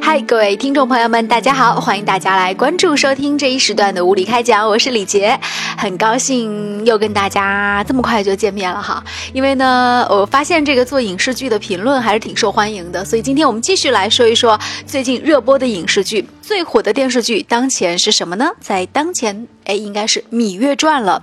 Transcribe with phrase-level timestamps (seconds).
[0.00, 1.80] 嗨，各位听众朋友们，大家好！
[1.80, 5.36] 欢迎大家来关注、收听这一时段的无理开讲，我是李杰，
[5.76, 9.02] 很高兴又跟大家这么快就见面了哈。
[9.32, 14.56] 因为呢，我发现这个做影视剧的评论还是挺受欢迎的，所以今天我们继续来说一说
[14.86, 16.24] 最近热播的影视剧。
[16.40, 18.50] 最火的电视剧当前是什么呢？
[18.60, 21.22] 在当前，哎，应该是《芈月传》了。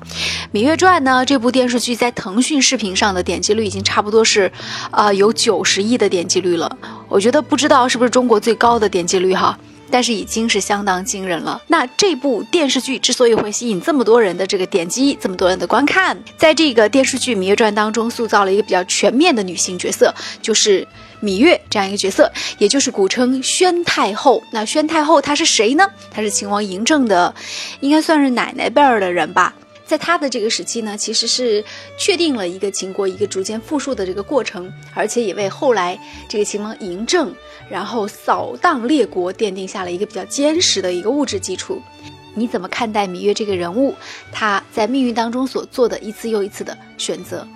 [0.56, 4.50] 《芈月传》呢，这部电视剧在腾讯视频上的点击率已经差不多是，
[4.90, 6.78] 啊，有九十亿的点击率了。
[7.10, 9.60] 我觉得不知道是不是中国最高的点击率哈，
[9.90, 11.62] 但是已经是相当惊人了。
[11.68, 20.88] 那这部电视剧之所以会吸引这么多人的这个点击，这么多人的观看，在这个电视剧《芈月传》当中塑造了一个比较全面的女性角色，就是。
[21.20, 24.44] 芈月这样一个角色，也就是古称宣太后。
[24.52, 25.84] 那宣太后她是谁呢？
[26.12, 27.34] 她是秦王嬴政的，
[27.80, 29.52] 应该算是奶奶辈儿的人吧。
[29.88, 31.64] 在他的这个时期呢，其实是
[31.98, 35.98] 确定了一个秦国一个逐渐富庶的这个过程，而且也为后来
[36.28, 37.34] 这个秦王嬴政
[37.70, 41.82] 然后扫荡列国奠定下了一个比较坚实的一个物质基础。
[42.36, 43.96] 你怎么看待芈月这个人物？
[44.32, 47.48] 她在命运当中所做的一次又一次的选择？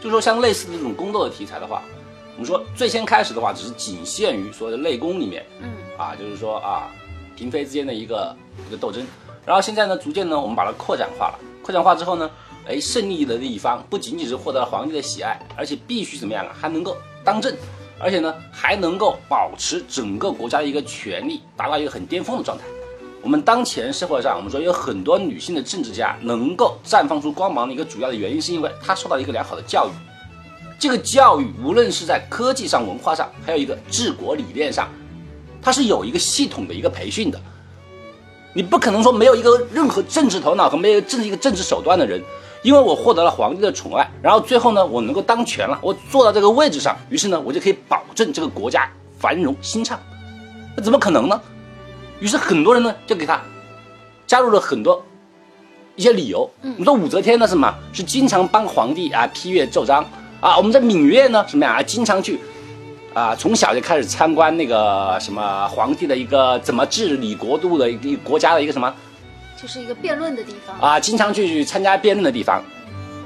[0.00, 1.82] 就说像类似的这种宫斗的题材的话，
[2.34, 6.92] 我们说最先开始的话，只是仅限于所谓的内宫里面，嗯，啊，就是说啊，
[7.34, 8.36] 嫔妃之间的一个
[8.68, 9.06] 一个斗争。
[9.44, 11.38] 然后现在呢，逐渐呢，我们把它扩展化了。
[11.62, 12.30] 扩展化之后呢，
[12.66, 17.52] 哎，胜利的那一方不仅仅是获得了皇帝的喜爱，而且必须怎么样啊，还能够当政，
[17.98, 22.64] 而且呢，还能够保持整个国家的一个权力达到一个很巅峰的状态。
[23.20, 29.90] 我们当前社会上，我们说有很多女性的政治家能够绽放出光芒的一个主要的原因，是因为她受到一个良好的教育。
[30.78, 34.88] 这个教育无论是在科技上、文化上，还有一个治国理念上，
[35.62, 37.40] 它是有一个系统的一个培训的。
[38.54, 42.22] 你不可能说没有一个任何政治头脑和没有政治一个政治手段的人，
[42.62, 49.98] 因为我获得了皇帝的宠爱，然后最后呢，我能够当权了，我坐到这个位置上，于是呢，我就可以保证这个国家繁荣兴畅。
[50.76, 51.40] 那怎么可能呢？
[52.20, 53.40] 于是很多人呢就给他
[54.26, 55.04] 加入了很多
[55.96, 56.48] 一些理由。
[56.62, 57.74] 嗯，我们说武则天呢是什么？
[57.92, 60.04] 是经常帮皇帝啊批阅奏章
[60.40, 60.56] 啊。
[60.56, 61.82] 我们在芈月呢什么呀？
[61.82, 62.38] 经常去
[63.14, 68.92] 啊，从小就开始参观那个什么皇帝的一个怎么治理国度的一个国家的一个什么，
[69.60, 70.98] 就是一个辩论的地方啊。
[70.98, 72.62] 经常去参加辩论的地方。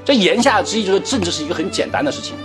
[0.03, 2.35] 这言下之意就是政治是一个很简单的事情。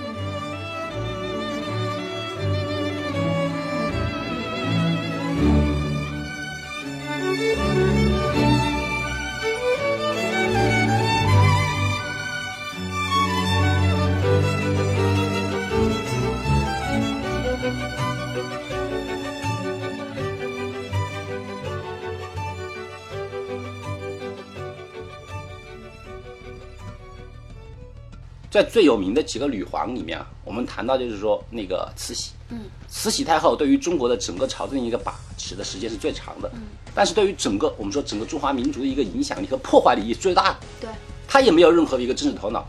[28.52, 36.60] 在最有名的几个女皇里面啊，我们谈到就是说那个慈禧，嗯，慈禧太后对于中国的整个朝政一个把持的时间是最长的，嗯，
[36.94, 40.90] 但是对于整个我们说整个中华民族的一个影响力和破坏力也是最大的，对，
[41.26, 42.62] 她也没有任何的一个政治头脑，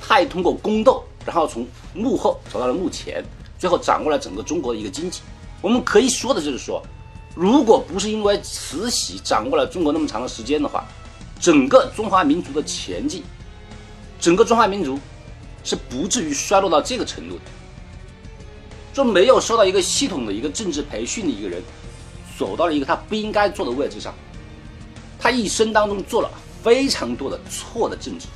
[0.00, 3.22] 她也通过宫斗，然后从幕后走到了幕前，
[3.58, 5.20] 最后掌握了整个中国的一个经济。
[5.60, 6.82] 我们可以说的就是说，
[7.34, 10.86] 如果不是因为慈禧掌握了中国那么长的时间的话，
[11.38, 13.22] 整个中华民族的前进，
[14.18, 14.98] 整个中华民族。
[15.66, 17.40] 是不至于衰落到这个程度的。
[18.94, 21.62] 就没有受到一个系统的一个政治培训的一个人，
[22.38, 24.14] 走到了一个他不应该坐的位置上，
[25.18, 26.30] 他一生当中做了
[26.62, 28.26] 非常多的错的政治。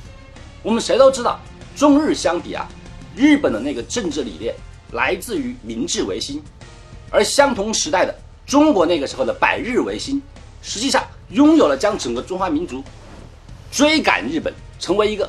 [0.61, 1.39] 我们谁都知道，
[1.75, 2.69] 中日相比啊，
[3.15, 4.53] 日本的那个政治理念
[4.91, 6.39] 来自于明治维新，
[7.09, 8.15] 而相同时代的
[8.45, 10.21] 中国那个时候的百日维新，
[10.61, 12.83] 实际上拥有了将整个中华民族
[13.71, 15.27] 追赶日本，成为一个。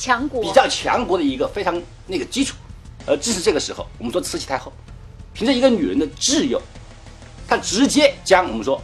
[0.00, 2.56] 强国比较强国的一个非常那个基础，
[3.04, 4.72] 而正是这个时候，我们说慈禧太后，
[5.34, 6.58] 凭着一个女人的智勇，
[7.46, 8.80] 她直接将我们说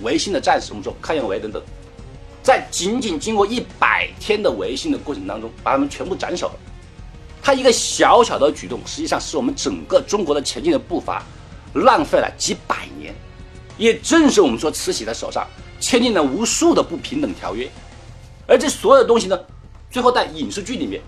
[0.00, 1.60] 维新的战士，我们说康有为等等，
[2.40, 6.54] 在仅仅经过一百天的维新的过程当中，把他们全部斩首了。
[7.42, 11.24] 她一个小小的举动，实际上是我们整个中国的前进的步伐
[11.74, 13.12] 浪费了几百年。
[13.76, 15.44] 也正是我们说慈禧的手上
[15.80, 17.68] 签订了无数的不平等条约，
[18.46, 19.36] 而这所有的东西呢？
[19.90, 21.02] 最后在影视剧里面，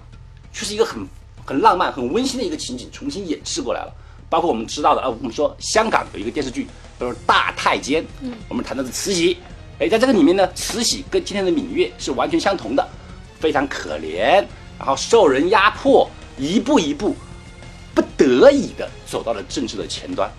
[0.52, 1.06] 却是一个很
[1.44, 3.94] 很浪漫、很温馨的一个情景，重新演示过来了。
[4.28, 6.66] 包括我们知道的，啊，我们说香港有一个电视剧，
[6.98, 9.36] 叫做《大太监》，嗯，我们谈到的慈禧，
[9.78, 12.88] 哎，在这个里面呢，慈禧跟今天的芈月是完全相同的，
[13.38, 14.44] 非常可怜，
[14.78, 17.14] 然后受人压迫，一步一步，
[17.94, 20.30] 不得已的走到了政治的前端。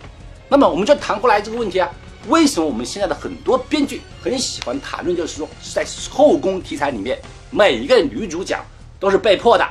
[0.49, 1.87] 那么我们就谈过来这个问题啊，
[2.27, 7.19] 为什么我们现在的很多编剧很喜欢谈论，就是说是在后宫题材里面。
[7.51, 8.59] 每一个女主角
[8.99, 9.67] 都是被迫的，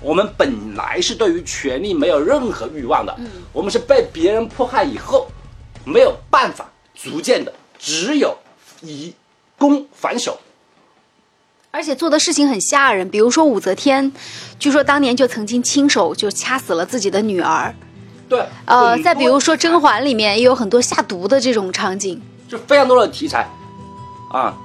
[0.00, 3.16] 我们本来是对于权力没有任何欲望的，
[3.52, 5.28] 我们是被别人迫害以后，
[5.84, 8.36] 没有办法，逐渐的只有
[8.80, 9.14] 以
[9.56, 10.40] 攻反守。
[11.70, 14.10] 而且做的事情很吓人，比如说武则天，
[14.58, 17.72] 据说当年就曾经亲手就掐死了自己的女儿。
[18.30, 23.44] 对，呃，再比如说甄嬛里面也有很多下毒的这种场景，就非常多的题材，
[24.30, 24.56] 啊，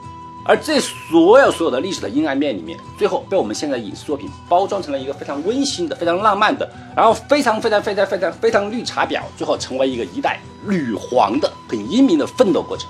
[0.45, 12.87] 而这所有所有的历史的阴暗面里面，最后被我们现在影视作品包装成了一个非常温馨的、非常浪漫的，然后非常非常非常非常非常绿茶婊，最后成为一个一代女皇的很英明的奋斗过程。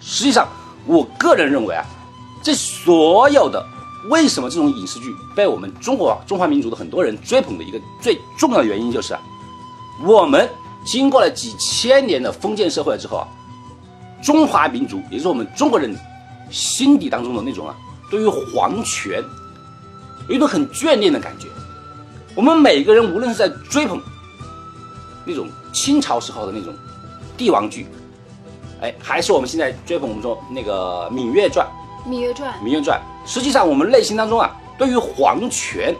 [0.00, 0.48] 实际上，
[0.86, 1.84] 我个人认为啊。
[2.44, 3.64] 这所有的
[4.10, 9.20] 为什么这种影视剧被我们中国中华民族的很多人追捧的一个最重要的原因就是啊，
[10.00, 10.48] 我们
[10.84, 13.28] 经过了几千年的封建社会之后啊，
[14.22, 15.96] 中华民族也就是我们中国人
[16.50, 17.74] 心底当中的那种啊，
[18.10, 19.22] 对于皇权
[20.28, 21.48] 有一种很眷恋的感觉。
[22.34, 24.00] 我们每个人无论是在追捧
[25.24, 26.74] 那种清朝时候的那种
[27.36, 27.86] 帝王剧，
[28.80, 31.66] 哎，还是我们现在追捧我们说那个《芈月传》。
[32.10, 33.00] 《芈月传》，《芈月传》，
[33.30, 35.94] 实际上我们内心当中啊，对于皇权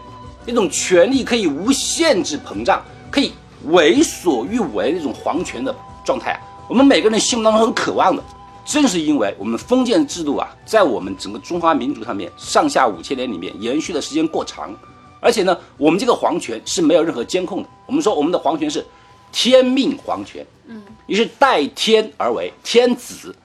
[0.45, 3.33] 那种权力可以无限制膨胀，可以
[3.65, 5.75] 为所欲为那种皇权的
[6.05, 8.23] 状态啊，我们每个人心目当中很渴望的。
[8.65, 14.73] 正是因为我们封建制度啊，在我们整个中华民族上面上下五千年里面延续的时间过长，
[15.19, 17.67] 而且呢，我们这个皇权是没有任何监控的。
[17.85, 18.85] 我们说我们的皇权是
[19.33, 23.35] 天命皇权，嗯，于是代天而为天子。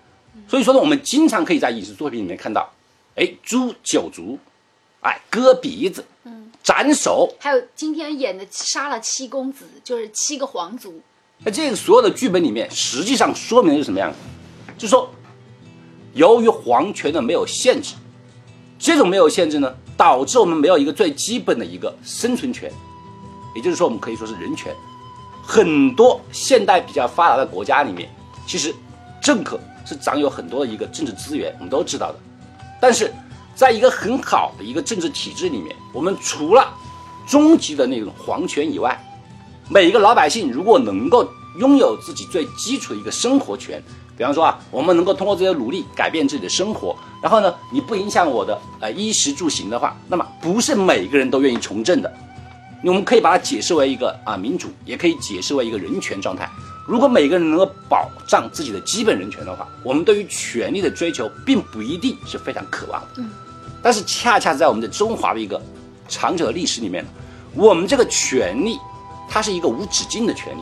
[0.47, 2.71] 所以说呢，我们经常可以在影视作品里面看到，
[3.17, 4.39] 哎，诛九族，
[5.01, 11.01] 哎，割鼻子，嗯，斩首，还有今天演的杀了七公子，就是七个皇族。
[11.39, 14.13] 那这个所有的剧本里面，实际上说明的是什么样？
[14.77, 15.11] 就是说，
[16.15, 17.95] 由于皇权的没有限制，
[18.79, 22.71] 这种没有限制呢，导致我们没有一个最基本的一个生存权，
[23.57, 24.75] 也就是说，我们可以说是人权。
[25.43, 28.11] 很多现代比较发达的国家里面，
[28.47, 28.75] 其实
[29.21, 29.59] 政客。
[29.89, 32.19] 是掌有很多的一个政治资源，我们都知道的。
[32.79, 33.11] 但是，
[33.59, 36.73] 在一个很好的一个政治体制里面，我们除了
[37.27, 38.97] 终极的那种皇权以外，
[39.69, 41.29] 每一个老百姓如果能够
[41.59, 43.83] 拥有自己最基础的一个生活权，
[44.17, 52.15] 比方说啊，我们能够通过这些努力改变自己的生活，然后呢，你不影响我的呃衣食住行的话，那么不是每个人都愿意从政的。
[52.85, 56.49] 我们可以把它解释为一个啊民主，也可以解释为一个人权状态。
[56.87, 63.09] 如果每个人能够保障自己的基本人权的话，我们对于权力的追求并不一定是非常渴望的。
[63.17, 63.29] 嗯，
[63.83, 65.61] 但是恰恰在我们的中华的一个
[66.09, 67.05] 长久的历史里面，
[67.55, 68.79] 我们这个权利，
[69.29, 70.61] 它是一个无止境的权利，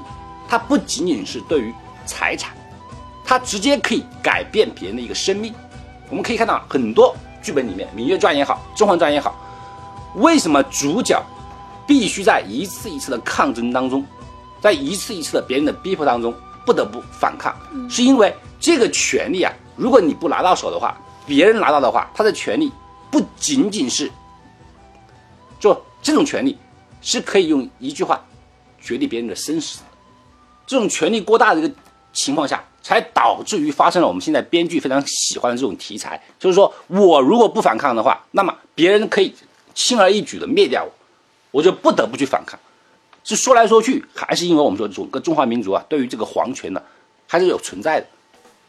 [0.49, 1.75] 它不仅仅是对于
[2.05, 2.55] 财产，
[3.25, 5.55] 它直接可以改变别人的一个生命。
[6.09, 9.35] 我们可以看到很多剧本里面，《芈月传》也好，《甄嬛传》也好，
[10.17, 11.21] 为什么主角
[11.87, 14.05] 必须在一次一次的抗争当中？
[14.61, 16.35] 在一次一次的别人的逼迫当中，
[16.65, 17.55] 不得不反抗，
[17.89, 20.97] 是因为这个权利啊，如果你不拿到手的话，
[21.27, 22.73] 别人拿到的话，他的权利
[23.11, 24.11] 不仅仅是，
[25.59, 26.57] 就这种权利
[27.01, 28.25] 是可以用一句话
[28.81, 29.85] 决定别人的生死的。
[30.67, 31.75] 这种权力过大的一个
[32.13, 39.35] 情况下，才导致于发生了我们现在编剧非常喜欢的这种题材，就是说我如果不反抗的话，那么别人可以
[39.75, 40.91] 轻而易举的灭掉我，
[41.53, 42.59] 我就不得不去反抗。
[43.23, 46.83] 是说来说去，还是因为我们说整个中华民族啊，对于这个皇权呢，
[47.27, 48.07] 还是有存在的。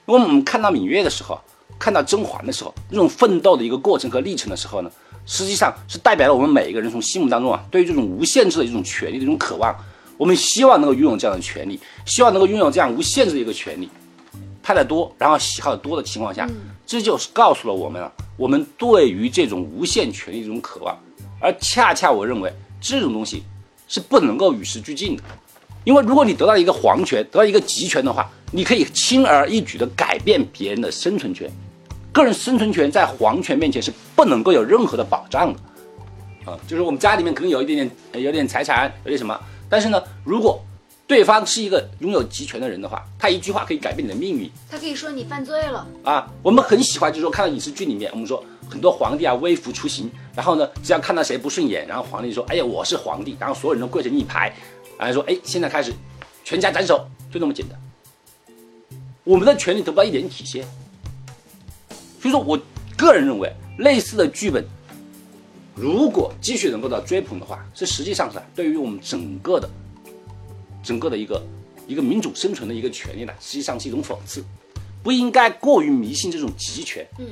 [0.08, 1.40] 因为我们看到芈月的时候，
[1.80, 4.92] 看到甄嬛的时候，那种奋斗的一个过程和历程的时候呢，
[5.26, 9.76] 实际上是代表了我们每一个人从心目当中啊，对于这种无限制的一种权利的一种渴望。
[10.18, 13.90] 我们希望能够拥有这样的权利，希望能够拥有这样无限制的一个权利。
[14.64, 16.50] 拍的多，然后喜好的多的情况下，
[16.86, 20.98] 这就是告诉了我们啊，我们对于这种无限权利的一种渴望。
[21.40, 23.44] 而恰恰我认为这种东西。
[23.90, 25.24] 是不能够与时俱进的，
[25.88, 31.50] 因为如果你得到一个皇权，得到一个集权的话，你可以轻而易举地改变别人的生存权，
[32.12, 39.40] 个人生存权在皇权面前是不能够有任何的保障的，啊，就是我们家里面可能有一点点，有点财产，有点什么，
[39.70, 40.62] 但是呢，如果
[41.08, 45.88] 对方是一个拥有集权的人的话，他一句话可以改变你的命运，他可以说你犯罪了。
[46.04, 48.44] 啊，我们很喜欢，就是说看到影视剧里面，我们说。
[48.70, 54.54] 很多皇帝啊，微服出行，然后呢，只要看到谁不顺眼，然后皇帝说：“哎呀，我是皇帝。”然后所有人都跪成一排，
[54.98, 55.94] 然后说：“哎，现在开始，
[56.44, 57.80] 全家斩首，就那么简单。”
[59.24, 60.66] 我们的权利得不到一点体现。
[62.22, 62.60] 所以说我
[62.98, 64.66] 个人认为，类似的剧本，
[65.76, 69.70] 如果继续能够到追捧的话，是实际上是对于我们整个的、
[70.82, 71.46] 整个的一个
[71.88, 74.44] 一个民主生存的一个权利呢，实际上是一种讽刺，
[75.04, 77.06] 不应该过于迷信这种集权。
[77.20, 77.28] 嗯。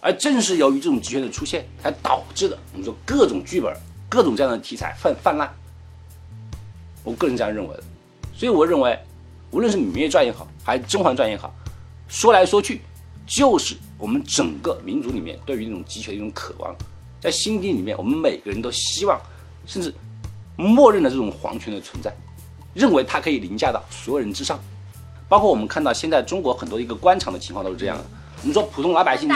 [0.00, 3.74] 而正是由于这种集权的出现，才导致的我们说各种剧本、
[4.06, 5.50] 各种这样的题材泛泛滥。
[7.04, 7.82] 我个人这样认为的，
[8.34, 8.98] 所以我认为，
[9.50, 11.54] 无论是《芈月传》也好，还是《甄嬛传》也好，
[12.08, 12.80] 说来说去，
[13.26, 16.74] 就是我们整个民族里面对于那种集权的一种渴望，
[17.20, 19.20] 在心底里面，我们每个人都希望，
[19.66, 19.94] 甚至
[20.56, 22.10] 默认了这种皇权的存在，
[22.72, 24.58] 认为它可以凌驾到所有人之上。
[25.28, 28.04] 包括我们看到现在中国很多一个官场的情况都是这样的。
[28.42, 29.30] 我们说普通老百姓，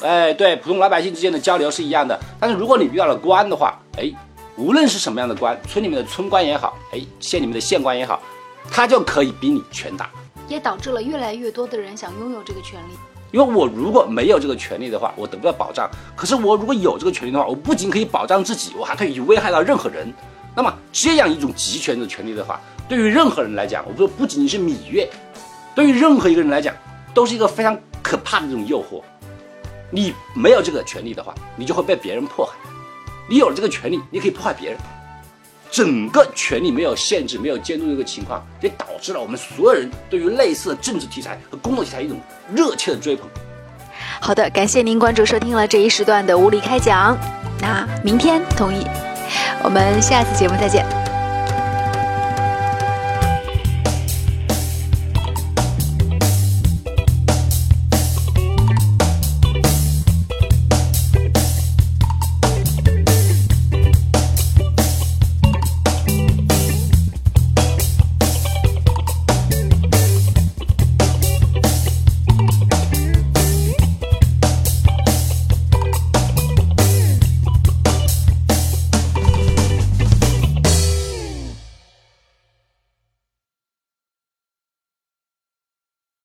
[0.00, 2.18] 哎，对，普通老百姓之间的交流是一样的。
[2.40, 4.12] 但是如果你遇到了官的话，哎。
[4.56, 8.20] 无论是什么样的官，村里面的村官也好，哎，县里面的县官也好，
[8.70, 10.10] 他就可以比你权大，
[10.46, 12.92] 也导致了越来越多的人想拥有这个权利。
[13.30, 15.88] 因为我如果没有这个权利的话，我得不到保障。
[16.14, 20.12] 可是我如果有这个权利的话，我不仅可以保障自己，我还可以去危害到任何人。
[20.54, 25.08] 那么这样一种集权的权利的话，对于任何人来讲，我说不仅仅是芈月，
[25.74, 26.74] 对于任何一个人来讲，
[27.14, 29.00] 都是一个非常可怕的这种诱惑。
[29.90, 32.52] 你没有这个权利的话，你就会被别人迫害。
[33.32, 34.78] 你有了这个权利，你可以破坏别人。
[35.70, 42.20] 整个权利没有限制、没有监督的一个情况，也导致了我们所有人对于类似的政治题材和工作题材一种
[42.54, 43.26] 热切的追捧。
[44.20, 47.16] 好的，感谢您关注收听了这一时段的无理开讲。
[47.58, 48.86] 那明天同意，
[49.64, 51.01] 我们下次节目再见。